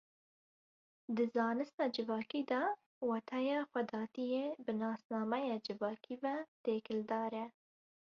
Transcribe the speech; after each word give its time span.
Di 1.15 1.23
zanista 1.35 1.85
civakî 1.95 2.41
de 2.51 2.61
wateya 3.09 3.59
xwedatiyê 3.71 4.45
bi 4.65 4.73
nasnameya 4.81 5.57
civakî 5.67 6.15
ve 6.23 6.35
têkildar 6.65 7.31
e. 7.43 7.45